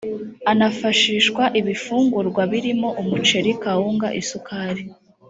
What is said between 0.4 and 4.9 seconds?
anafashishwa ibifungurwa birimo umuceri kawunga isukari